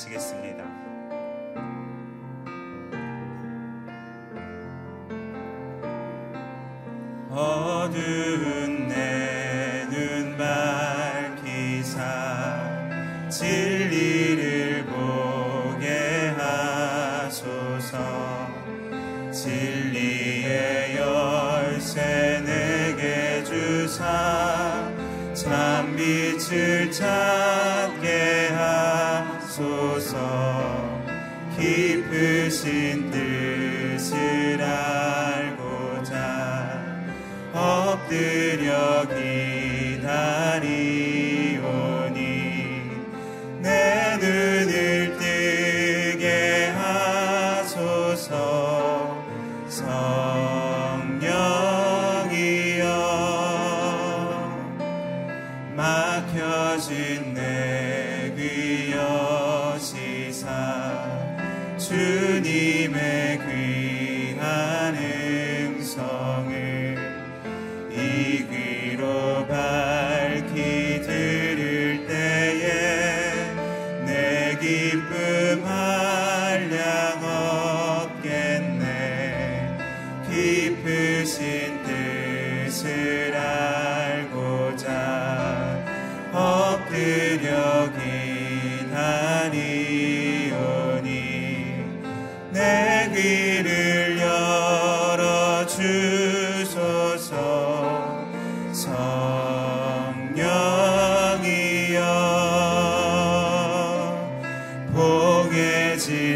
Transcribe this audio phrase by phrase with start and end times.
[0.00, 0.64] 쓰겠습니다.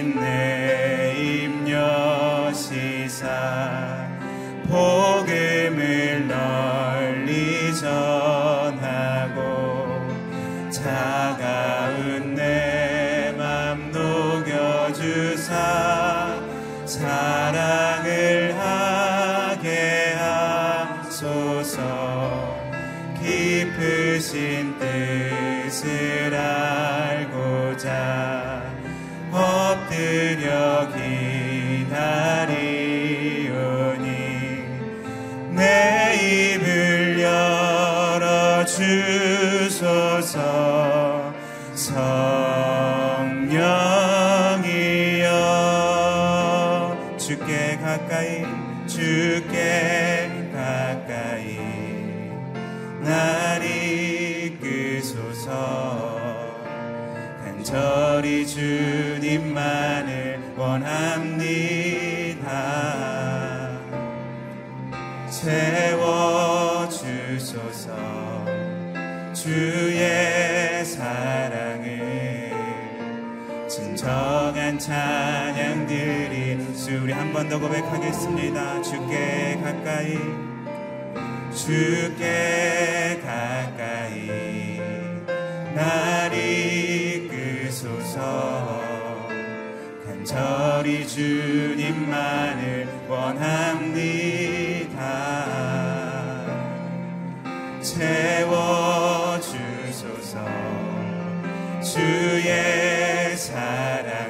[0.05, 0.17] Name.
[0.17, 0.84] there.
[61.35, 62.51] 옵니다.
[65.31, 68.45] 채워 주소서
[69.35, 72.53] 주의 사랑을
[73.69, 78.83] 진정한 찬양 들이수 우리 한 번 더 고백하겠습니다.
[78.83, 80.19] 주께 가까이
[81.53, 84.81] 주께 가까이
[85.75, 86.14] 나
[90.35, 93.55] 저리 주님만을 원합니다.
[97.81, 99.15] 채워주소서
[101.81, 104.29] 주의 사랑을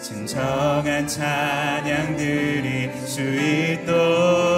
[0.00, 4.55] 진정한 찬양 드릴 수 있도록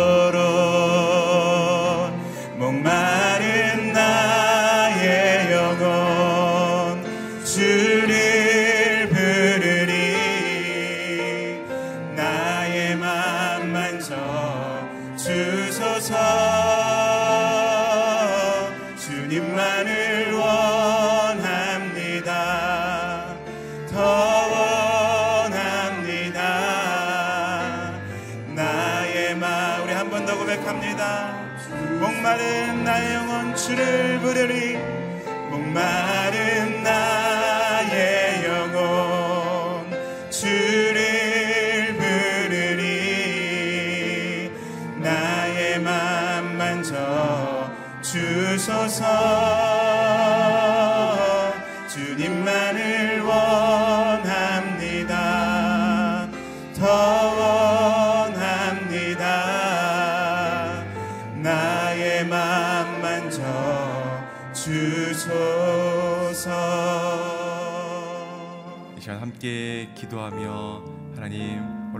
[15.28, 16.14] 주소서.
[18.96, 22.32] 주님만을 원합니다.
[23.92, 24.00] 더
[25.44, 26.40] 원합니다.
[28.54, 31.36] 나의 마 우리 한 번 더 고백합니다.
[32.00, 34.78] 목마른 나의 영혼 주를 부르리.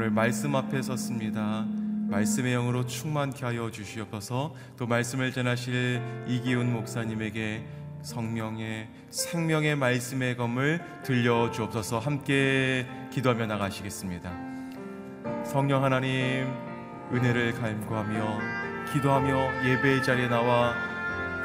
[0.09, 1.67] 오늘 말씀 앞에 섰습니다.
[2.09, 4.55] 말씀의 영으로 충만케 하여 주시옵소서.
[4.79, 7.63] 또 말씀을 전하실 이기훈 목사님에게
[8.01, 11.99] 성령의 생명의 말씀의 검을 들려 주옵소서.
[11.99, 14.33] 함께 기도하며 나가시겠습니다.
[15.45, 16.55] 성령 하나님
[17.13, 18.39] 은혜를 간구하며
[18.95, 20.73] 기도하며 예배 자리에 나와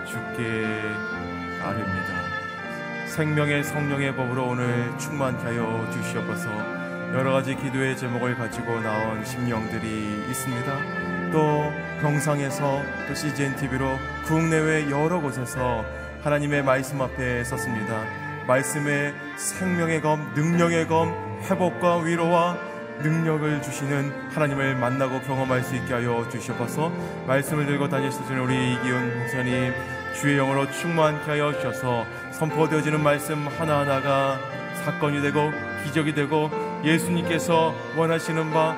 [0.08, 0.80] 주께
[1.62, 3.08] 아릅니다.
[3.08, 6.83] 생명의 성령의 법으로 오늘 충만케 하여 주시옵소서.
[7.14, 11.32] 여러 가지 기도의 제목을 가지고 나온 심령들이 있습니다.
[11.32, 11.72] 또
[12.02, 15.86] 병상에서 또 CGN TV로 국내외 여러 곳에서
[16.24, 18.04] 하나님의 말씀 앞에 섰습니다.
[18.48, 21.14] 말씀의 생명의 검, 능력의 검,
[21.44, 22.58] 회복과 위로와
[23.04, 26.92] 능력을 주시는 하나님을 만나고 경험할 수 있게 하여 주시옵소서
[27.28, 29.74] 말씀을 들고 다니시는 우리 이기훈 목사님
[30.16, 34.40] 주의 영으로 충만케 하여 주셔서 선포되어지는 말씀 하나하나가
[34.84, 35.52] 사건이 되고
[35.84, 38.76] 기적이 되고 예수님께서 원하시는 바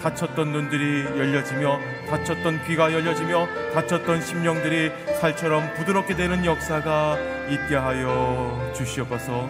[0.00, 4.90] 닫혔던 눈들이 열려지며 닫혔던 귀가 열려지며 닫혔던 심령들이
[5.20, 7.18] 살처럼 부드럽게 되는 역사가
[7.48, 9.48] 있게 하여 주시옵소서.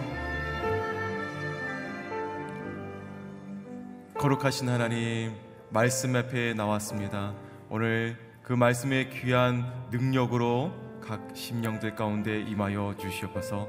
[4.17, 5.33] 거룩하신 하나님
[5.69, 7.33] 말씀 앞에 나왔습니다.
[7.69, 13.67] 오늘 그 말씀의 귀한 능력으로 각 심령들 가운데 임하여 주시옵소서.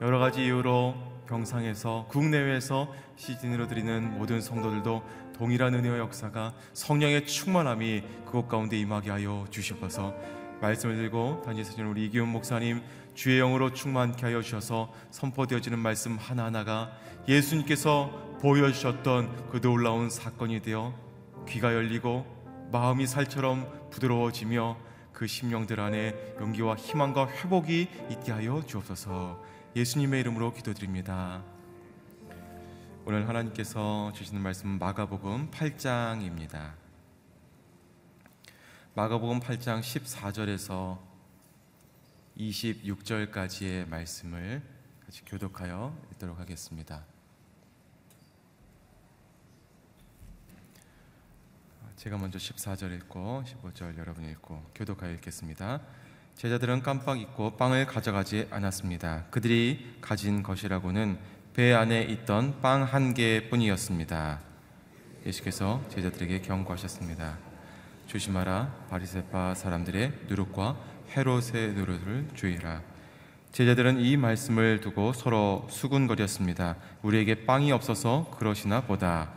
[0.00, 5.02] 여러 가지 이유로 병상에서 국내외에서 시즌으로 드리는 모든 성도들도
[5.34, 10.14] 동일한 은혜의 역사가 성령의 충만함이 그곳 가운데 임하게 하여 주시옵소서.
[10.60, 12.82] 말씀을 들고 다니시는 우리 이기훈 목사님
[13.14, 16.92] 주의 영으로 충만케 하여 주셔서 선포되어지는 말씀 하나하나가
[17.28, 18.10] 예수님께서
[18.40, 20.94] 보여주셨던 그 놀라운 사건이 되어
[21.48, 22.24] 귀가 열리고
[22.70, 24.76] 마음이 살처럼 부드러워지며
[25.12, 31.42] 그 심령들 안에 용기와 희망과 회복이 있게 하여 주옵소서 예수님의 이름으로 기도드립니다.
[33.06, 36.74] 오늘 하나님께서 주시는 말씀은 마가복음 8장입니다.
[38.94, 40.98] 마가복음 8장 14절에서
[42.36, 44.60] 26절까지의 말씀을
[45.06, 47.06] 같이 교독하여 읽도록 하겠습니다.
[51.96, 55.80] 제가 먼저 14절 읽고 15절 여러분이 읽고 교독하여 읽겠습니다.
[56.36, 59.24] 제자들은 깜빡 잊고 빵을 가져가지 않았습니다.
[59.30, 61.18] 그들이 가진 것이라고는
[61.54, 64.40] 배 안에 있던 빵 한 개뿐이었습니다.
[65.26, 67.38] 예수께서 제자들에게 경고하셨습니다.
[68.08, 70.76] 조심하라 바리새파 사람들의 누룩과
[71.16, 72.82] 헤롯의 누룩을 주의라.
[73.52, 76.76] 제자들은 이 말씀을 두고 서로 수군거렸습니다.
[77.02, 79.30] 우리에게 빵이 없어서 그러시나 보다.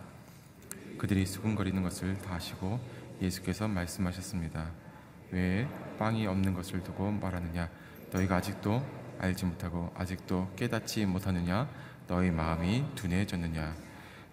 [0.98, 2.80] 그들이 수군거리는 것을 다 아시고
[3.21, 4.85] 예수께서 말씀하셨습니다.
[5.31, 5.68] 왜
[5.98, 7.69] 빵이 없는 것을 두고 말하느냐?
[8.12, 8.83] 너희가 아직도
[9.19, 11.68] 알지 못하고 아직도 깨닫지 못하느냐?
[12.07, 13.75] 너희 마음이 둔해졌느냐?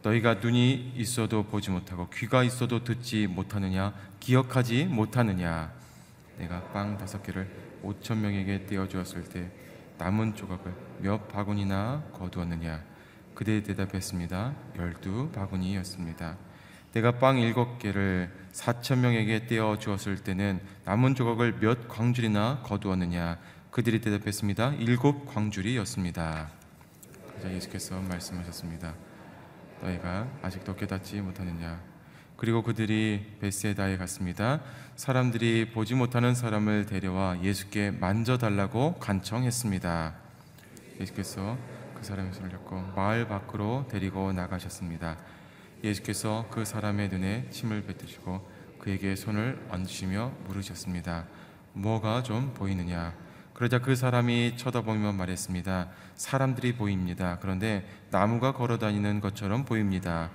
[0.03, 3.95] 너희가 눈이 있어도 보지 못하고 귀가 있어도 듣지 못하느냐?
[4.21, 5.73] 기억하지 못하느냐?
[6.39, 7.49] 내가 빵 다섯 개를
[7.83, 9.51] 오천 명에게 떼어 주었을 때
[9.99, 12.83] 남은 조각을 몇 바구니나 거두었느냐?
[13.35, 14.55] 그들이 대답했습니다.
[14.77, 16.37] 열두 바구니였습니다.
[16.93, 23.39] 내가 빵 일곱 개를 사천 명에게 떼어 주었을 때는 남은 조각을 몇 광줄이나 거두었느냐?
[23.71, 24.75] 그들이 대답했습니다.
[24.75, 26.51] 일곱 광줄이었습니다.
[27.47, 28.95] 예수께서 말씀하셨습니다.
[29.81, 31.81] 너희가 아직도 깨닫지 못하느냐?
[32.37, 34.61] 그리고 그들이 베세다에 갔습니다.
[34.95, 40.15] 사람들이 보지 못하는 사람을 데려와 예수께 만져달라고 간청했습니다.
[41.01, 41.57] 예수께서
[41.95, 45.17] 그 사람의 손을 잡고 마을 밖으로 데리고 나가셨습니다.
[45.83, 48.47] 예수께서 그 사람의 눈에 침을 뱉으시고
[48.79, 51.27] 그에게 손을 얹으시며 물으셨습니다.
[51.73, 53.15] 뭐가 좀 보이느냐?
[53.55, 55.91] 그러자 그 사람이 쳐다보며 말했습니다.
[56.15, 57.39] 사람들이 보입니다.
[57.41, 60.31] 그런데 나무가 걸어 다니는 것처럼 보입니다.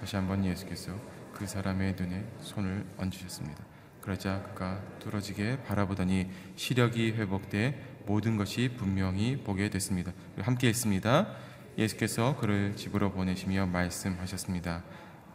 [0.00, 0.92] 다시 한번 예수께서
[1.32, 3.64] 그 사람의 눈에 손을 얹으셨습니다.
[4.00, 10.12] 그러자 그가 뚫어지게 바라보더니 시력이 회복돼 모든 것이 분명히 보게 됐습니다.
[10.38, 11.28] 함께 했습니다.
[11.76, 14.82] 예수께서 그를 집으로 보내시며 말씀하셨습니다.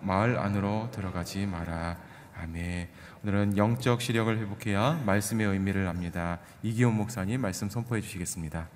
[0.02, 1.98] 마을 안으로 들어가지 마라.
[2.38, 2.88] 아멘.
[3.24, 6.40] 오늘은 영적 시력을 회복해야 말씀의 의미를 압니다.
[6.64, 8.70] 이기훈 목사님 말씀 선포해 주시겠습니다.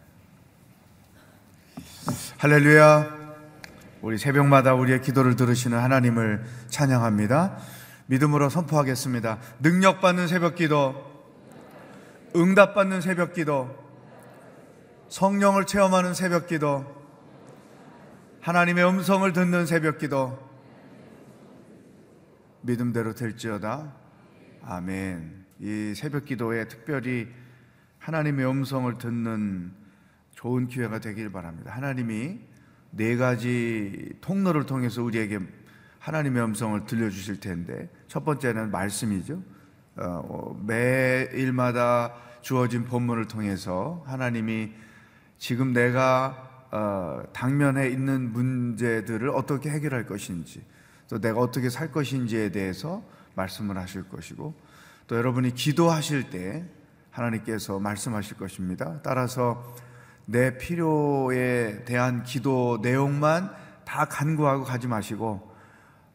[2.37, 3.23] 할렐루야.
[4.01, 7.57] 우리 새벽마다 우리의 기도를 들으시는 하나님을 찬양합니다.
[8.07, 9.39] 믿음으로 선포하겠습니다.
[9.61, 10.93] 능력받는 새벽 기도,
[12.35, 13.73] 응답받는 새벽 기도,
[15.07, 17.02] 성령을 체험하는 새벽 기도,
[18.43, 20.37] 하나님의 음성을 듣는 새벽 기도,
[22.59, 23.93] 믿음대로 될지어다.
[24.63, 25.45] 아멘.
[25.61, 27.29] 이 새벽 기도에 특별히
[27.99, 29.71] 하나님의 음성을 듣는
[30.31, 31.71] 좋은 기회가 되길 바랍니다.
[31.71, 32.41] 하나님이
[32.91, 35.39] 네 가지 통로를 통해서 우리에게
[35.99, 39.41] 하나님의 음성을 들려주실 텐데 첫 번째는 말씀이죠.
[39.95, 44.73] 어, 매일마다 주어진 본문을 통해서 하나님이
[45.37, 50.65] 지금 내가 어, 당면에 있는 문제들을 어떻게 해결할 것인지
[51.07, 53.03] 또 내가 어떻게 살 것인지에 대해서
[53.35, 54.55] 말씀을 하실 것이고
[55.05, 56.65] 또 여러분이 기도하실 때
[57.11, 58.99] 하나님께서 말씀하실 것입니다.
[59.03, 59.75] 따라서
[60.25, 63.51] 내 필요에 대한 기도 내용만
[63.85, 65.53] 다 간구하고 가지 마시고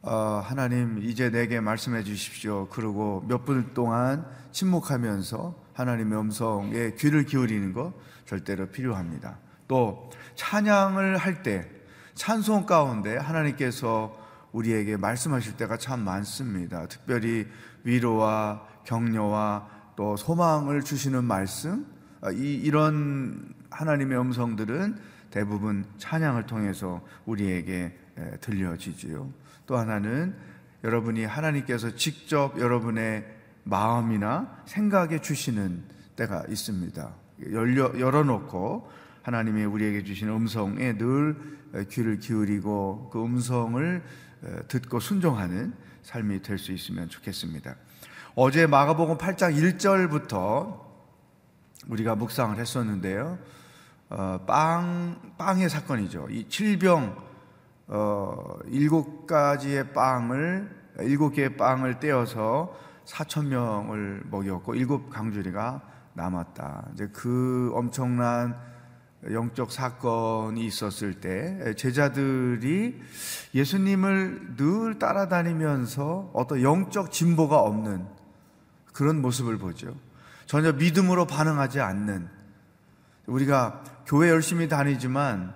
[0.03, 2.67] 어, 하나님 이제 내게 말씀해 주십시오.
[2.69, 7.93] 그러고 몇 분 동안 침묵하면서 하나님의 음성에 귀를 기울이는 것
[8.27, 9.38] 절대로 필요합니다.
[9.69, 11.79] 또 찬양을 할 때
[12.19, 14.13] 찬송 가운데 하나님께서
[14.51, 16.87] 우리에게 말씀하실 때가 참 많습니다.
[16.89, 17.47] 특별히
[17.85, 21.87] 위로와 격려와 또 소망을 주시는 말씀
[22.21, 24.99] 아, 이, 이런 하나님의 음성들은
[25.31, 27.97] 대부분 찬양을 통해서 우리에게
[28.41, 29.33] 들려지지요.
[29.67, 30.35] 또 하나는
[30.83, 33.25] 여러분이 하나님께서 직접 여러분의
[33.63, 35.85] 마음이나 생각에 주시는
[36.17, 37.15] 때가 있습니다.
[37.53, 38.91] 열려, 열어놓고
[39.28, 41.37] 하나님이 우리에게 주신 음성에 늘
[41.90, 44.02] 귀를 기울이고 그 음성을
[44.68, 47.75] 듣고 순종하는 삶이 될 수 있으면 좋겠습니다.
[48.35, 50.80] 어제 마가복음 8장 1절부터
[51.88, 53.38] 우리가 묵상을 했었는데요.
[54.08, 56.28] 어, 빵, 빵의 사건이죠.
[56.30, 57.14] 이 칠병,
[57.88, 60.70] 어, 일곱 가지의 빵을,
[61.00, 65.82] 일곱 개의 빵을 떼어서 사천 명을 먹였고, 일곱 강주리가
[66.14, 66.88] 남았다.
[66.94, 68.77] 이제 그 엄청난
[69.32, 73.00] 영적 사건이 있었을 때 제자들이
[73.54, 78.06] 예수님을 늘 따라다니면서 어떤 영적 진보가 없는
[78.92, 79.94] 그런 모습을 보죠.
[80.47, 82.28] 전혀 믿음으로 반응하지 않는
[83.26, 85.54] 우리가 교회 열심히 다니지만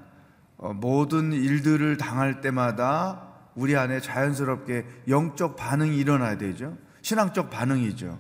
[0.59, 6.77] 어, 모든 일들을 당할 때마다 우리 안에 자연스럽게 영적 반응이 일어나야 되죠.
[7.01, 8.19] 신앙적 반응이죠.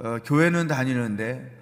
[0.00, 1.58] 어, 교회는 다니는데 어,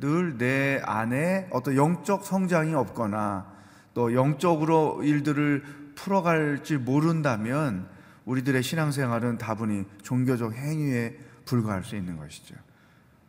[0.00, 3.46] 늘 내 안에 어떤 영적 성장이 없거나
[3.94, 5.62] 또 영적으로 일들을
[5.94, 7.88] 풀어갈지 모른다면
[8.24, 12.54] 우리들의 신앙생활은 다분히 종교적 행위에 불과할 수 있는 것이죠.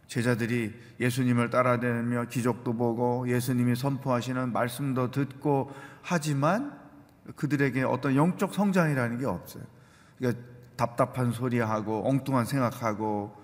[0.08, 6.78] 제자들이 예수님을 따라다니며 기적도 보고 예수님이 선포하시는 말씀도 듣고 하지만
[7.36, 9.64] 그들에게 어떤 영적 성장이라는 게 없어요.
[10.18, 10.42] 그러니까
[10.76, 13.36] 답답한 소리하고 엉뚱한 생각하고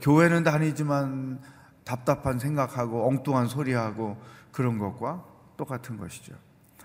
[0.00, 1.40] 교회는 다니지만
[1.84, 4.16] 답답한 생각하고 엉뚱한 소리하고
[4.50, 5.24] 그런 것과
[5.56, 6.34] 똑같은 것이죠.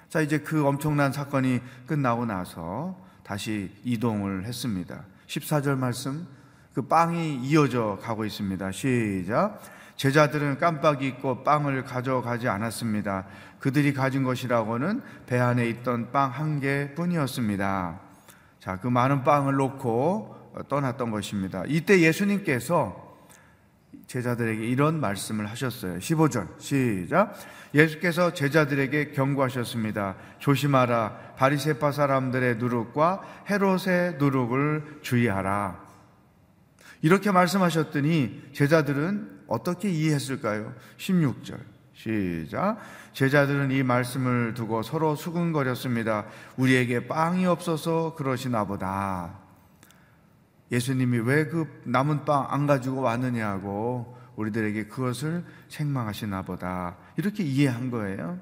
[0.09, 5.03] 자, 이제 그 엄청난 사건이 끝나고 나서 다시 이동을 했습니다.
[5.27, 6.27] 14절 말씀,
[6.73, 8.71] 그 빵이 이어져 가고 있습니다.
[8.71, 9.59] 시작.
[9.95, 13.25] 제자들은 깜빡 잊고 빵을 가져가지 않았습니다.
[13.59, 17.99] 그들이 가진 것이라고는 배 안에 있던 빵 한 개뿐이었습니다.
[18.59, 21.63] 자, 그 많은 빵을 놓고 떠났던 것입니다.
[21.67, 23.08] 이때 예수님께서
[24.09, 25.99] 제자들에게 이런 말씀을 하셨어요.
[25.99, 27.35] 15절 시작.
[27.75, 30.15] 예수께서 제자들에게 경고하셨습니다.
[30.39, 31.35] 조심하라.
[31.37, 35.87] 바리새파 사람들의 누룩과 헤롯의 누룩을 주의하라.
[37.03, 40.73] 이렇게 말씀하셨더니 제자들은 어떻게 이해했을까요?
[40.97, 41.59] 16절
[41.93, 42.79] 시작.
[43.13, 46.25] 제자들은 이 말씀을 두고 서로 수근거렸습니다.
[46.57, 49.48] 우리에게 빵이 없어서 그러시나 보다.
[50.71, 56.95] 예수님이 왜 그 남은 빵 안 가지고 왔느냐고 우리들에게 그것을 책망하시나 보다.
[57.17, 58.39] 이렇게 이해한 거예요.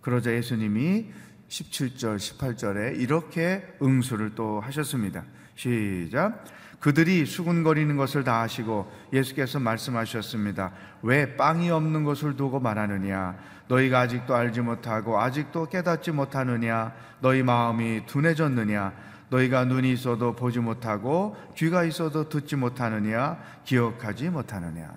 [0.00, 1.10] 그러자 예수님이
[1.48, 5.24] 17절, 18절에 이렇게 응수를 또 하셨습니다.
[5.54, 6.44] 시작.
[6.80, 10.72] 그들이 수군거리는 것을 다 아시고 예수께서 말씀하셨습니다.
[11.02, 13.36] 왜 빵이 없는 것을 두고 말하느냐?
[13.68, 16.94] 너희가 아직도 알지 못하고 아직도 깨닫지 못하느냐?
[17.20, 18.92] 너희 마음이 둔해졌느냐?
[19.30, 24.92] 너희가 눈이 있어도 보지 못하고 귀가 있어도 듣지 못하느냐 기억하지 못하느냐.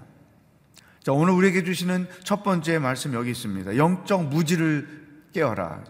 [1.04, 3.78] 자 오늘 우리에게 주시는 첫 번째 말씀 여기 있습니다.
[3.78, 4.88] 영적 무지를
[5.34, 5.84] 깨어라.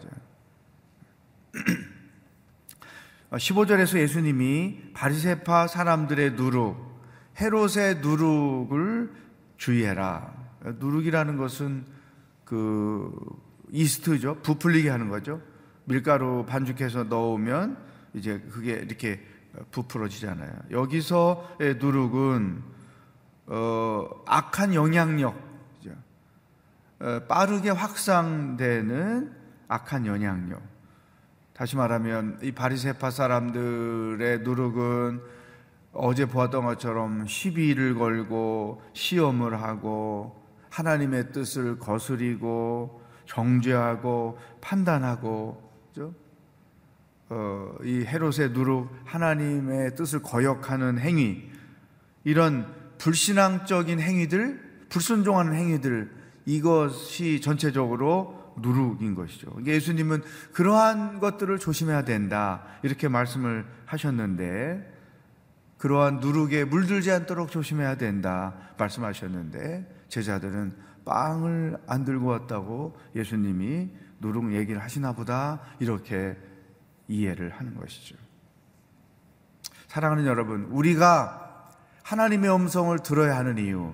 [3.32, 6.92] 15절에서 예수님이 바리세파 사람들의 누룩
[7.40, 9.12] 헤롯의 누룩을
[9.58, 10.34] 주의해라.
[10.80, 11.86] 누룩이라는 것은
[12.44, 13.12] 그
[13.72, 14.40] 이스트죠?
[14.44, 15.42] 부풀리게 하는 거죠.
[15.86, 17.78] 밀가루 반죽해서 넣으면
[18.14, 19.20] 이제 그게 이렇게
[19.72, 20.52] 부풀어지잖아요.
[20.72, 22.64] 여기서의 누룩은
[23.48, 25.36] 어, 악한 영향력,
[27.00, 29.36] 어, 빠르게 확산되는
[29.68, 30.62] 악한 영향력.
[31.54, 35.22] 다시 말하면 이 바리세파 사람들의 누룩은
[35.94, 45.71] 어제 보았던 것처럼 시비를 걸고 시험을 하고 하나님의 뜻을 거스리고 정죄하고 판단하고?
[47.34, 51.50] 어, 이 헤롯의 누룩 하나님의 뜻을 거역하는 행위
[52.26, 54.60] 이런 불신앙적인 행위들
[54.90, 56.12] 불순종하는 행위들
[56.46, 59.50] 이것이 전체적으로 누룩인 것이죠.
[59.66, 64.92] 예수님은 그러한 것들을 조심해야 된다 이렇게 말씀을 하셨는데
[65.78, 70.74] 그러한 누룩에 물들지 않도록 조심해야 된다 말씀하셨는데 제자들은
[71.06, 76.36] 빵을 안 들고 왔다고 예수님이 누룩 얘기를 하시나 보다 이렇게
[77.12, 78.16] 이해를 하는 것이죠.
[79.88, 81.70] 사랑하는 여러분, 우리가
[82.04, 83.94] 하나님의 음성을 들어야 하는 이유,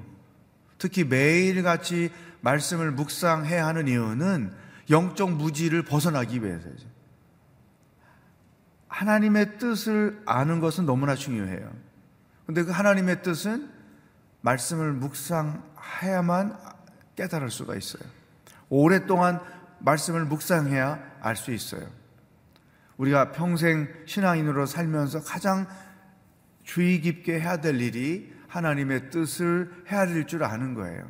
[0.77, 4.53] 특히 매일같이 말씀을 묵상해야 하는 이유는
[4.89, 6.87] 영적 무지를 벗어나기 위해서죠.
[8.87, 11.71] 하나님의 뜻을 아는 것은 너무나 중요해요.
[12.45, 13.69] 근데 그 하나님의 뜻은
[14.41, 16.57] 말씀을 묵상해야만
[17.15, 18.03] 깨달을 수가 있어요.
[18.69, 19.41] 오랫동안
[19.79, 21.96] 말씀을 묵상해야 알 수 있어요.
[22.97, 25.67] 우리가 평생 신앙인으로 살면서 가장
[26.63, 31.07] 주의 깊게 해야 될 일이 하나님의 뜻을 헤아릴 줄 아는 거예요.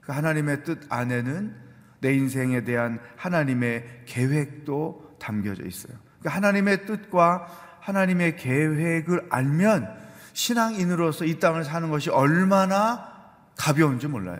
[0.00, 1.54] 그 하나님의 뜻 안에는
[2.00, 5.96] 내 인생에 대한 하나님의 계획도 담겨져 있어요.
[6.22, 7.46] 그 하나님의 뜻과
[7.80, 13.12] 하나님의 계획을 알면 신앙인으로서 이 땅을 사는 것이 얼마나
[13.56, 14.38] 가벼운지 몰라요.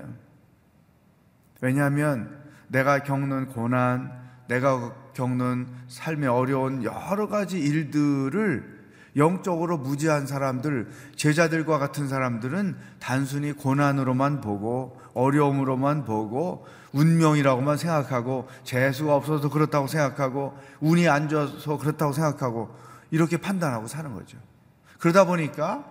[1.61, 8.78] 왜냐하면 내가 겪는 고난, 내가 겪는 삶의 어려운 여러 가지 일들을
[9.17, 19.50] 영적으로 무지한 사람들, 제자들과 같은 사람들은 단순히 고난으로만 보고 어려움으로만 보고 운명이라고만 생각하고 재수가 없어서
[19.50, 22.75] 그렇다고 생각하고 운이 안 좋아서 그렇다고 생각하고
[23.11, 24.38] 이렇게 판단하고 사는 거죠.
[24.99, 25.85] 그러다 보니까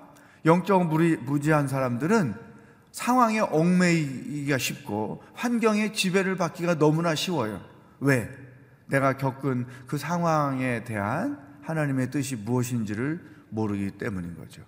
[0.45, 2.35] 영적 무지한 사람들은
[2.91, 7.61] 상황에 얽매이기가 쉽고 환경의 지배를 받기가 너무나 쉬워요.
[7.99, 8.46] 왜?
[8.87, 14.63] 내가 겪은 그 상황에 대한 하나님의 뜻이 무엇인지를 모르기 때문인 거죠.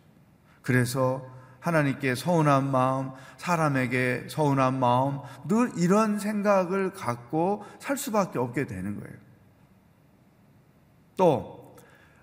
[0.62, 1.26] 그래서
[1.60, 9.18] 하나님께 서운한 마음, 사람에게 서운한 마음, 늘 이런 생각을 갖고 살 수밖에 없게 되는 거예요.
[11.18, 11.76] 또,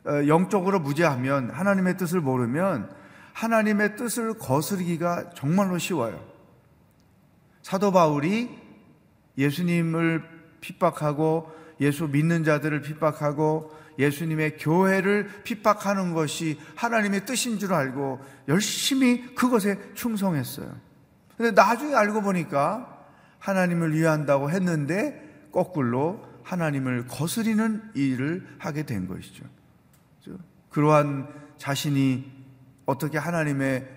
[0.06, 2.90] 어, 영적으로 무죄하면, 하나님의 뜻을 모르면,
[3.34, 6.24] 하나님의 뜻을 거스르기가 정말로 쉬워요.
[7.60, 8.56] 사도 바울이
[9.36, 10.22] 예수님을
[10.60, 19.78] 핍박하고 예수 믿는 자들을 핍박하고 예수님의 교회를 핍박하는 것이 하나님의 뜻인 줄 알고 열심히 그것에
[19.94, 20.74] 충성했어요.
[21.36, 23.04] 근데 나중에 알고 보니까
[23.38, 29.44] 하나님을 위한다고 했는데 거꾸로 하나님을 거스리는 일을 하게 된 것이죠.
[30.70, 32.30] 그러한 자신이
[32.84, 33.88] 어떻게 하나님의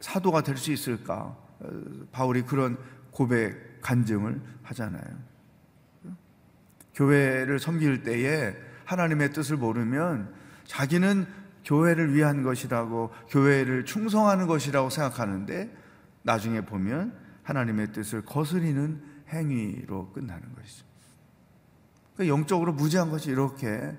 [0.00, 1.36] 사도가 될 수 있을까?
[1.60, 1.68] 어,
[2.12, 2.76] 바울이 그런
[3.10, 5.33] 고백, 간증을 하잖아요.
[6.94, 10.32] 교회를 섬길 때에 하나님의 뜻을 모르면
[10.64, 11.26] 자기는
[11.64, 15.74] 교회를 위한 것이라고 교회를 충성하는 것이라고 생각하는데
[16.22, 20.84] 나중에 보면 하나님의 뜻을 거스리는 행위로 끝나는 것이죠.
[22.14, 23.96] 그러니까 영적으로 무지한 것이 이렇게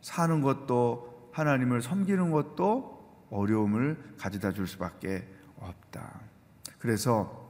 [0.00, 6.20] 사는 것도 하나님을 섬기는 것도 어려움을 가져다 줄 수밖에 없다.
[6.78, 7.43] 그래서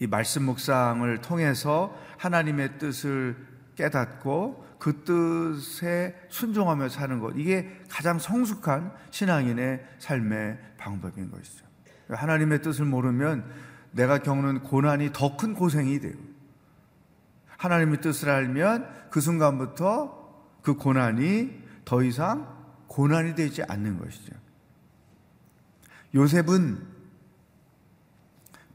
[0.00, 3.36] 이 말씀 묵상을 통해서 하나님의 뜻을
[3.76, 11.66] 깨닫고 그 뜻에 순종하며 사는 것 이게 가장 성숙한 신앙인의 삶의 방법인 것이죠.
[12.08, 13.44] 하나님의 뜻을 모르면
[13.92, 16.14] 내가 겪는 고난이 더 큰 고생이 돼요.
[17.58, 22.48] 하나님의 뜻을 알면 그 순간부터 그 고난이 더 이상
[22.86, 24.32] 고난이 되지 않는 것이죠.
[26.14, 26.99] 요셉은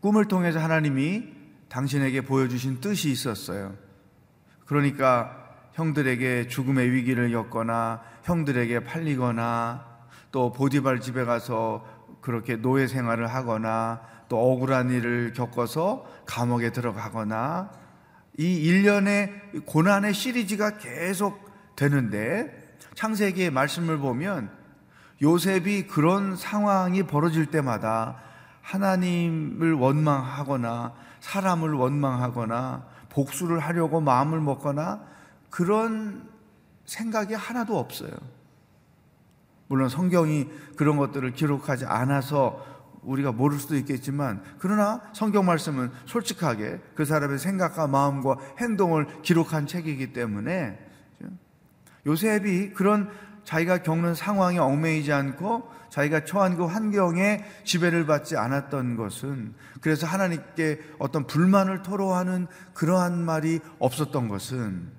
[0.05, 1.23] 꿈을 통해서 하나님이
[1.67, 3.73] 당신에게 보여주신 뜻이 있었어요.
[4.67, 9.83] 그러니까 형들에게 죽음의 위기를 겪거나 형들에게 팔리거나
[10.31, 11.83] 또 보디발 집에 가서
[12.21, 17.71] 그렇게 노예 생활을 하거나 또 억울한 일을 겪어서 감옥에 들어가거나
[18.37, 24.51] 이 일련의 고난의 시리즈가 계속 되는데 창세기의 말씀을 보면
[25.23, 28.21] 요셉이 그런 상황이 벌어질 때마다
[28.65, 35.01] 하나님을 원망하거나 사람을 원망하거나 복수를 하려고 마음을 먹거나
[35.49, 36.27] 그런
[36.85, 38.11] 생각이 하나도 없어요.
[39.67, 42.63] 물론 성경이 그런 것들을 기록하지 않아서
[43.03, 50.11] 우리가 모를 수도 있겠지만 그러나 성경 말씀은 솔직하게 그 사람의 생각과 마음과 행동을 기록한 책이기
[50.11, 50.79] 때문에
[52.07, 53.11] 요셉이 그런
[53.43, 60.81] 자기가 겪는 상황에 얽매이지 않고 자기가 처한 그 환경에 지배를 받지 않았던 것은 그래서 하나님께
[60.99, 64.91] 어떤 불만을 토로하는 그러한 말이 없었던 것은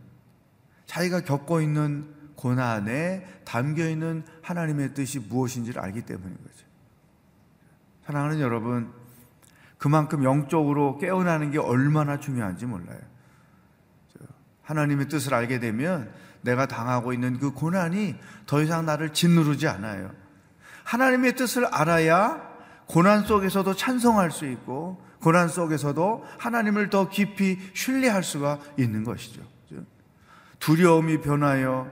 [0.87, 6.67] 자기가 겪고 있는 고난에 담겨 있는 하나님의 뜻이 무엇인지를 알기 때문인 거죠.
[8.07, 8.91] 사랑하는 여러분,
[9.77, 13.01] 그만큼 영적으로 깨어나는 게 얼마나 중요한지 몰라요.
[14.63, 18.15] 하나님의 뜻을 알게 되면 내가 당하고 있는 그 고난이
[18.47, 20.26] 더 이상 나를 짓누르지 않아요.
[20.87, 22.41] 하나님의 뜻을 알아야
[22.87, 29.43] 고난 속에서도 찬송할 수 있고 고난 속에서도 하나님을 더 깊이 신뢰할 수가 있는 것이죠.
[30.61, 31.91] 두려움이 변하여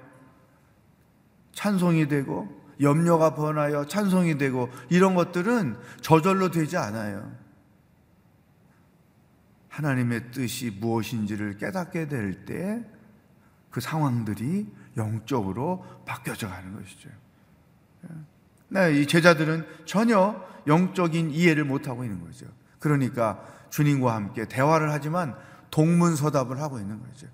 [1.52, 2.48] 찬송이 되고
[2.80, 7.30] 염려가 변하여 찬송이 되고 이런 것들은 저절로 되지 않아요.
[9.68, 12.94] 하나님의 뜻이 무엇인지를 깨닫게 될 때
[13.74, 17.10] 그 상황들이 영적으로 바뀌어져 가는 것이죠.
[18.74, 22.46] 네, 이 제자들은 전혀 영적인 이해를 못하고 있는 거죠.
[22.80, 25.36] 그러니까 주님과 함께 대화를 하지만
[25.70, 27.28] 동문서답을 하고 있는 거죠.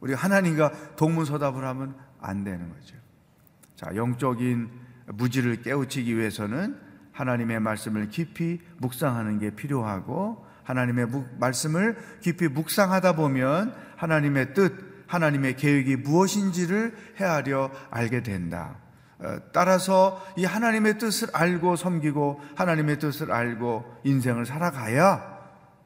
[0.00, 2.96] 우리 하나님과 동문서답을 하면 안 되는 거죠.
[3.76, 4.70] 자, 영적인
[5.08, 6.78] 무지를 깨우치기 위해서는
[7.12, 11.06] 하나님의 말씀을 깊이 묵상하는 게 필요하고 하나님의
[11.38, 18.78] 말씀을 깊이 묵상하다 보면 하나님의 뜻, 하나님의 계획이 무엇인지를 헤아려 알게 된다.
[19.22, 25.40] 어, 따라서 이 하나님의 뜻을 알고 섬기고 하나님의 뜻을 알고 인생을 살아가야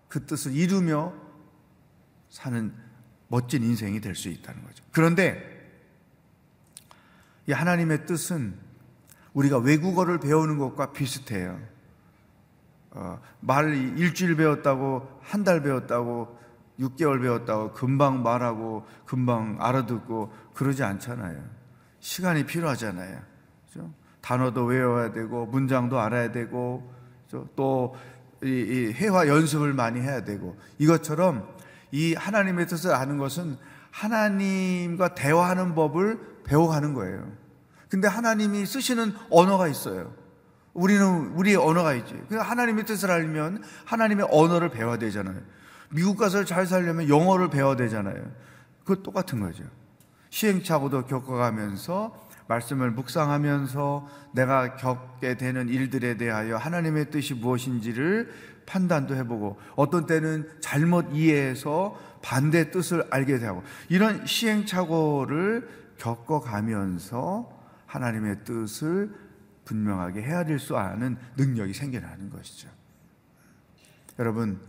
[0.09, 1.13] 그 뜻을 이루며
[2.31, 2.73] 사는
[3.29, 4.85] 멋진 인생이 될 수 있다는 거죠.
[4.93, 5.55] 그런데
[7.47, 8.57] 이 하나님의 뜻은
[9.35, 11.61] 우리가 외국어를 배우는 것과 비슷해요.
[12.93, 16.39] 어, 말 일주일 배웠다고 한 달 배웠다고
[16.81, 21.56] 6개월 배웠다고 금방 말하고 금방 알아듣고 그러지 않잖아요.
[22.07, 23.21] 시간이 필요하잖아요.
[23.73, 23.93] 그렇죠?
[24.21, 26.93] 단어도 외워야 되고 문장도 알아야 되고
[27.29, 27.49] 그렇죠?
[27.57, 27.95] 또
[28.43, 31.49] 이 이 회화 연습을 많이 해야 되고 이것처럼
[31.91, 33.57] 이 하나님의 뜻을 아는 것은
[33.91, 37.33] 하나님과 대화하는 법을 배워가는 거예요.
[37.89, 40.13] 근데 하나님이 쓰시는 언어가 있어요.
[40.75, 42.15] 우리는 우리의 언어가 있지.
[42.29, 45.41] 그 하나님의 뜻을 알면 하나님의 언어를 배워야 되잖아요.
[45.89, 48.23] 미국 가서 잘 살려면 영어를 배워야 되잖아요.
[48.85, 49.65] 그것 똑같은 거죠.
[50.31, 58.31] 시행착오도 겪어가면서 말씀을 묵상하면서 내가 겪게 되는 일들에 대하여 하나님의 뜻이 무엇인지를
[58.67, 67.51] 판단도 해보고 어떤 때는 잘못 이해해서 반대 뜻을 알게 되고 이런 시행착오를 겪어가면서
[67.87, 69.15] 하나님의 뜻을
[69.65, 72.69] 분명하게 헤아릴 수 아는 능력이 생겨나는 것이죠.
[74.19, 74.61] 여러분,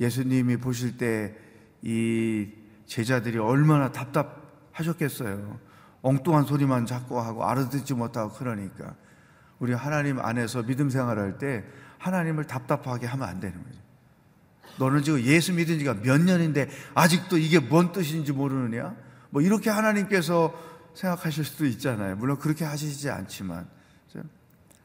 [0.00, 1.46] 예수님이 보실 때
[1.86, 2.48] 이
[2.86, 4.45] 제자들이 얼마나 답답
[4.76, 5.58] 하셨겠어요.
[6.02, 8.94] 엉뚱한 소리만 자꾸 하고 알아듣지 못하고 그러니까
[9.58, 11.64] 우리 하나님 안에서 믿음 생활할 때
[11.98, 13.80] 하나님을 답답하게 하면 안 되는 거죠.
[14.78, 18.94] 너는 지금 예수 믿은 지가 몇 년인데 아직도 이게 뭔 뜻인지 모르느냐?
[19.30, 20.54] 뭐 이렇게 하나님께서
[20.94, 22.16] 생각하실 수도 있잖아요.
[22.16, 23.66] 물론 그렇게 하시지 않지만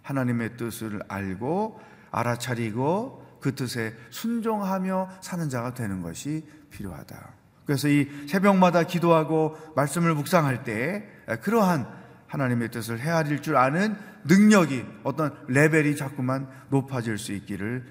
[0.02, 1.80] 하나님의 뜻을 알고
[2.12, 7.41] 알아차리고 그 뜻에 순종하며 사는 자가 되는 것이 필요하다.
[7.72, 11.08] 그래서 이 새벽마다 기도하고 말씀을 묵상할 때
[11.42, 11.88] 그러한
[12.28, 17.86] 하나님의 뜻을 헤아릴 줄 아는 능력이 어떤 레벨이 자꾸만 높아질 수 있기를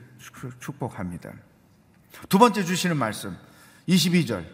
[0.59, 1.33] 축복합니다.
[2.29, 3.35] 두 번째 주시는 말씀
[3.89, 4.45] 22절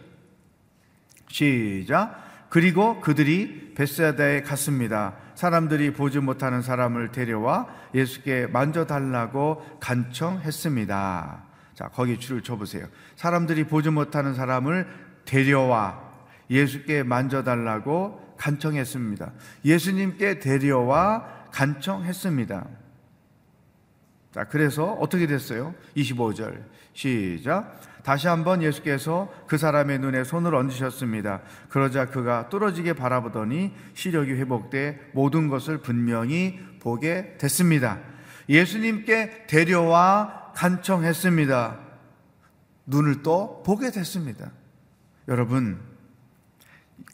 [1.28, 5.16] 시작 그리고 그들이 베스다에 갔습니다.
[5.34, 11.46] 사람들이 보지 못하는 사람을 데려와 예수께 만져달라고 간청했습니다.
[11.74, 12.86] 자, 거기 줄을 쳐보세요.
[13.16, 16.00] 사람들이 보지 못하는 사람을 데려와
[16.48, 19.32] 예수께 만져달라고 간청했습니다.
[19.64, 22.66] 예수님께 데려와 간청했습니다.
[24.32, 25.74] 자, 그래서 어떻게 됐어요?
[25.96, 26.62] 25절.
[26.92, 27.80] 시작.
[28.02, 31.40] 다시 한번 예수께서 그 사람의 눈에 손을 얹으셨습니다.
[31.68, 37.98] 그러자 그가 뚫어지게 바라보더니 시력이 회복돼 모든 것을 분명히 보게 됐습니다.
[38.48, 41.80] 예수님께 데려와 간청했습니다.
[42.86, 44.52] 눈을 또 보게 됐습니다.
[45.28, 45.78] 여러분,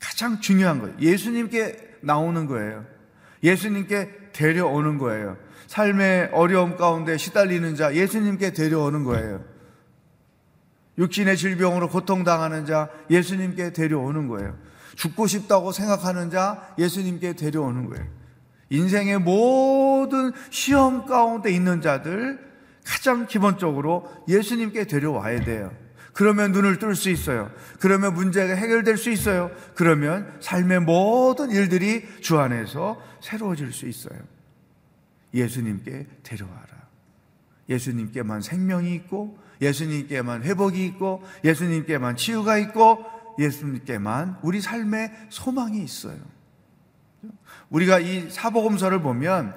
[0.00, 0.96] 가장 중요한 거예요.
[1.00, 2.84] 예수님께 나오는 거예요.
[3.42, 5.36] 예수님께 데려오는 거예요.
[5.66, 9.52] 삶의 어려움 가운데 시달리는 자, 예수님께 데려오는 거예요.
[10.98, 14.56] 육신의 질병으로 고통당하는 자 예수님께 데려오는 거예요.
[14.96, 18.06] 죽고 싶다고 생각하는 자 예수님께 데려오는 거예요.
[18.70, 22.38] 인생의 모든 시험 가운데 있는 자들
[22.84, 25.72] 가장 기본적으로 예수님께 데려와야 돼요.
[26.12, 27.50] 그러면 눈을 뜰 수 있어요.
[27.80, 29.50] 그러면 문제가 해결될 수 있어요.
[29.74, 34.18] 그러면 삶의 모든 일들이 주 안에서 새로워질 수 있어요.
[35.32, 36.82] 예수님께 데려와라.
[37.68, 43.04] 예수님께만 생명이 있고 예수님께만 회복이 있고 예수님께만 치유가 있고
[43.38, 46.18] 예수님께만 우리 삶의 소망이 있어요.
[47.70, 49.54] 우리가 이 사복음서를 보면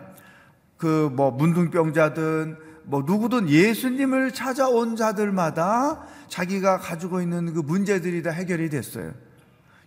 [0.78, 8.70] 그 뭐 문둥병자든 뭐 누구든 예수님을 찾아온 자들마다 자기가 가지고 있는 그 문제들이 다 해결이
[8.70, 9.14] 됐어요.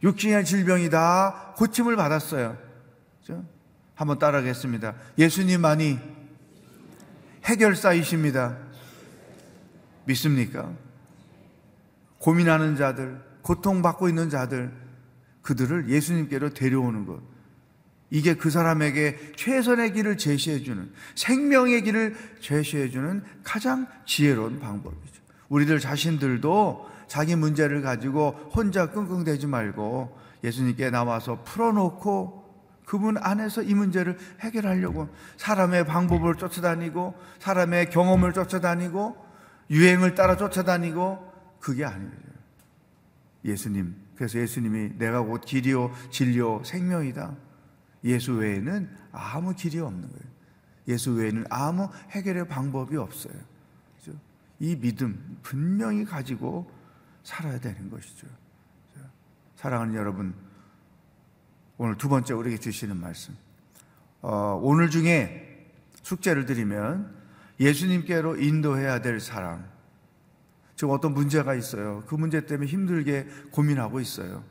[0.03, 2.57] 육신의 질병이 다 고침을 받았어요.
[3.20, 3.44] 그죠?
[3.94, 4.94] 한번 따라하겠습니다.
[5.18, 5.98] 예수님만이
[7.44, 8.57] 해결사이십니다.
[10.05, 10.72] 믿습니까?
[12.18, 14.72] 고민하는 자들, 고통받고 있는 자들,
[15.42, 17.20] 그들을 예수님께로 데려오는 것.
[18.11, 25.17] 이게 그 사람에게 최선의 길을 제시해주는, 생명의 길을 제시해주는 가장 지혜로운 방법이죠.
[25.49, 32.39] 우리들 자신들도 자기 문제를 가지고 혼자 끙끙대지 말고 예수님께 나와서 풀어놓고
[32.85, 39.17] 그분 안에서 이 문제를 해결하려고 사람의 방법을 쫓아다니고 사람의 경험을 쫓아다니고
[39.71, 42.13] 유행을 따라 쫓아다니고 그게 아니에요.
[43.45, 43.95] 예수님.
[44.17, 47.37] 그래서 예수님이 내가 곧 길이요 진리요 생명이다.
[48.05, 50.33] 예수 외에는 아무 길이 없는 거예요.
[50.89, 53.35] 예수 외에는 아무 해결의 방법이 없어요.
[54.61, 56.71] 이 믿음 분명히 가지고
[57.23, 58.27] 살아야 되는 것이죠.
[59.57, 60.35] 사랑하는 여러분,
[61.77, 63.37] 오늘 두 번째 우리에게 주시는 말씀.
[64.21, 67.14] 어, 오늘 중에 숙제를 드리면
[67.61, 69.64] 예수님께로 인도해야 될 사람.
[70.77, 72.05] 지금 어떤 문제가 있어요.
[72.07, 74.44] 그 문제 때문에 힘들게 고민하고 있어요.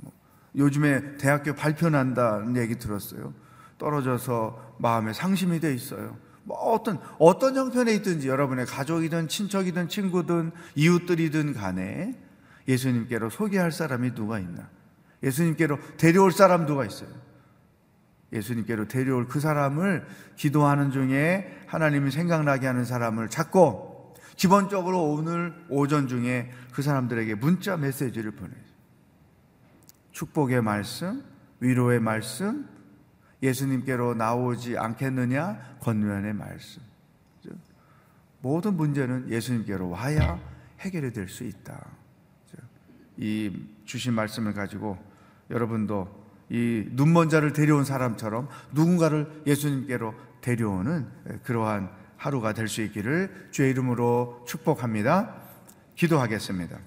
[0.00, 0.12] 뭐,
[0.56, 3.34] 요즘에 대학교 발표 난다는 얘기 들었어요.
[3.76, 6.16] 떨어져서 마음에 상심이 돼 있어요.
[6.46, 12.14] 뭐 어떤 어떤 형편에 있든지 여러분의 가족이든 친척이든 친구든 이웃들이든 간에
[12.68, 14.68] 예수님께로 소개할 사람이 누가 있나?
[15.24, 17.08] 예수님께로 데려올 사람 누가 있어요?
[18.32, 20.06] 예수님께로 데려올 그 사람을
[20.36, 28.32] 기도하는 중에 하나님이 생각나게 하는 사람을 찾고 기본적으로 오늘 오전 중에 그 사람들에게 문자 메시지를
[28.32, 28.66] 보내요.
[30.12, 31.24] 축복의 말씀,
[31.58, 32.68] 위로의 말씀,
[33.42, 35.76] 예수님께로 나오지 않겠느냐?
[35.80, 36.82] 권면의 말씀.
[38.40, 40.40] 모든 문제는 예수님께로 와야
[40.80, 41.84] 해결이 될 수 있다.
[43.16, 43.50] 이
[43.84, 44.98] 주신 말씀을 가지고
[45.50, 51.08] 여러분도 이 눈먼 자를 데려온 사람처럼 누군가를 예수님께로 데려오는
[51.42, 55.34] 그러한 하루가 될 수 있기를 주의 이름으로 축복합니다.
[55.96, 56.78] 기도하겠습니다.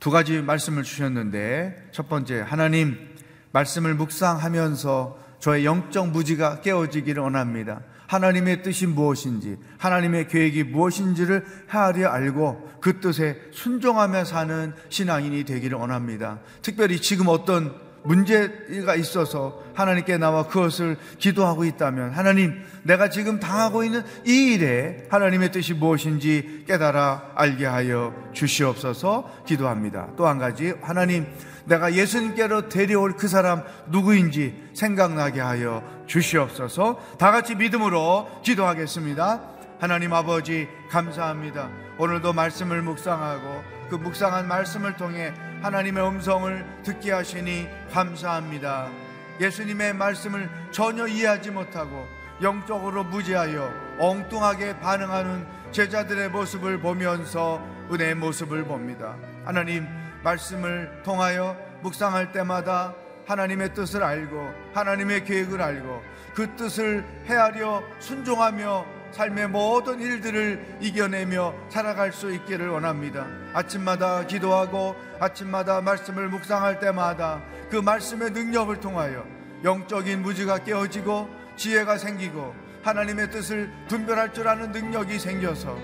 [0.00, 3.09] 두 가지 말씀을 주셨는데 첫 번째 하나님
[3.52, 7.80] 말씀을 묵상하면서 저의 영적 무지가 깨어지기를 원합니다.
[8.06, 16.40] 하나님의 뜻이 무엇인지, 하나님의 계획이 무엇인지를 헤아려 알고 그 뜻에 순종하며 사는 신앙인이 되기를 원합니다.
[16.60, 24.02] 특별히 지금 어떤 문제가 있어서 하나님께 나와 그것을 기도하고 있다면 하나님 내가 지금 당하고 있는
[24.26, 30.08] 이 일에 하나님의 뜻이 무엇인지 깨달아 알게 하여 주시옵소서 기도합니다.
[30.16, 31.26] 또 한 가지 하나님
[31.64, 39.40] 내가 예수님께로 데려올 그 사람 누구인지 생각나게 하여 주시옵소서 다 같이 믿음으로 기도하겠습니다.
[39.78, 41.70] 하나님 아버지 감사합니다.
[41.98, 48.88] 오늘도 말씀을 묵상하고 그 묵상한 말씀을 통해 하나님의 음성을 듣게 하시니 감사합니다.
[49.40, 52.06] 예수님의 말씀을 전혀 이해하지 못하고
[52.42, 59.16] 영적으로 무지하여 엉뚱하게 반응하는 제자들의 모습을 보면서 은혜의 모습을 봅니다.
[59.44, 59.86] 하나님
[60.22, 62.94] 말씀을 통하여 묵상할 때마다
[63.26, 66.02] 하나님의 뜻을 알고 하나님의 계획을 알고
[66.34, 73.26] 그 뜻을 헤아려 순종하며 삶의 모든 일들을 이겨내며 살아갈 수 있기를 원합니다.
[73.52, 79.24] 아침마다 기도하고 아침마다 말씀을 묵상할 때마다 그 말씀의 능력을 통하여
[79.64, 85.76] 영적인 무지가 깨어지고 지혜가 생기고 하나님의 뜻을 분별할 줄 아는 능력이 생겨서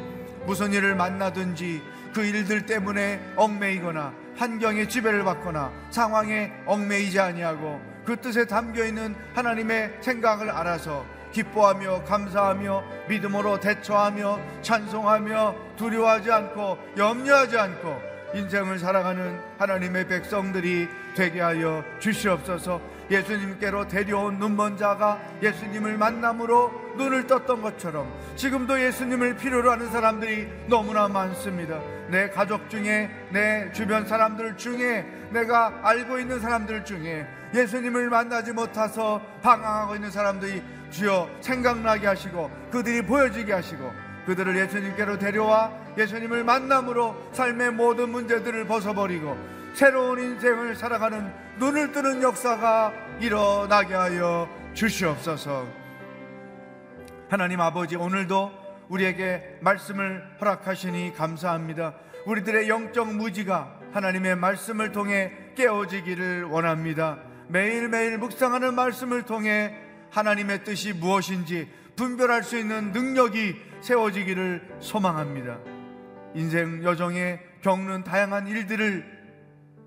[0.47, 1.83] 무슨 일을 만나든지
[2.15, 9.99] 그 일들 때문에 얽매이거나 환경의 지배를 받거나 상황에 얽매이지 아니하고 그 뜻에 담겨 있는 하나님의
[10.01, 18.01] 생각을 알아서 기뻐하며 감사하며 믿음으로 대처하며 찬송하며 두려워하지 않고 염려하지 않고
[18.35, 27.63] 인생을 살아가는 하나님의 백성들이 되게 하여 주시옵소서 예수님께로 데려온 눈먼 자가 예수님을 만남으로 눈을 떴던
[27.63, 31.81] 것처럼 지금도 예수님을 필요로 하는 사람들이 너무나 많습니다.
[32.09, 39.21] 내 가족 중에 내 주변 사람들 중에 내가 알고 있는 사람들 중에 예수님을 만나지 못해서
[39.43, 43.93] 방황하고 있는 사람들이 주여 생각나게 하시고 그들이 보여지게 하시고
[44.27, 49.37] 그들을 예수님께로 데려와 예수님을 만남으로 삶의 모든 문제들을 벗어버리고
[49.75, 55.67] 새로운 인생을 살아가는 눈을 뜨는 역사가 일어나게 하여 주시옵소서.
[57.31, 58.53] 하나님 아버지 오늘도
[58.89, 61.95] 우리에게 말씀을 허락하시니 감사합니다.
[62.27, 67.19] 우리들의 영적 무지가 하나님의 말씀을 통해 깨어지기를 원합니다.
[67.49, 69.75] 매일매일 묵상하는 말씀을 통해
[70.11, 75.59] 하나님의 뜻이 무엇인지 분별할 수 있는 능력이 세워지기를 소망합니다.
[76.35, 79.16] 인생 여정에 겪는 다양한 일들을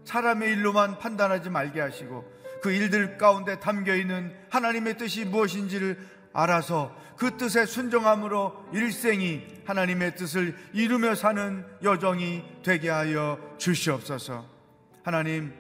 [0.10, 2.26] 사람의 일로만 판단하지 말게 하시고
[2.64, 6.00] 그 일들 가운데 담겨 있는 하나님의 뜻이 무엇인지를
[6.34, 14.46] 알아서 그 뜻에 순종함으로 일생이 하나님의 뜻을 이루며 사는 여정이 되게 하여 주시옵소서.
[15.04, 15.54] 하나님,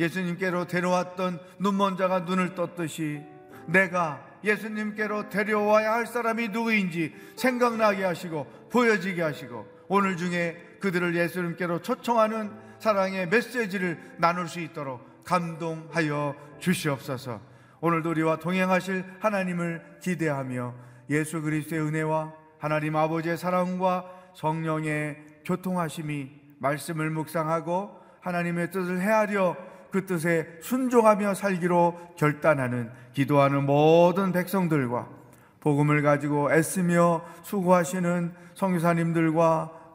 [0.00, 3.22] 예수님께로 데려왔던 눈먼 자가 눈을 떴듯이
[3.66, 12.50] 내가 예수님께로 데려와야 할 사람이 누구인지 생각나게 하시고 보여지게 하시고 오늘 중에 그들을 예수님께로 초청하는
[12.82, 17.40] 사랑의 메시지를 나눌 수 있도록 감동하여 주시옵소서.
[17.80, 20.74] 오늘도 우리와 동행하실 하나님을 기대하며
[21.10, 29.56] 예수 그리스도의 은혜와 하나님 아버지의 사랑과 성령의 교통하심이 말씀을 묵상하고 하나님의 뜻을 헤아려
[29.92, 35.08] 그 뜻에 순종하며 살기로 결단하는 기도하는 모든 백성들과
[35.60, 39.81] 복음을 가지고 애쓰며 수고하시는 성교사님들과